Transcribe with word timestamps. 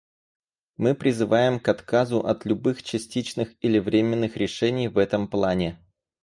Мы 0.77 0.95
призываем 0.95 1.59
к 1.59 1.67
отказу 1.67 2.21
от 2.21 2.43
любых 2.47 2.81
частичных 2.81 3.49
или 3.61 3.77
временных 3.77 4.35
решений 4.35 4.87
в 4.87 4.97
этом 4.97 5.27
плане. 5.27 5.79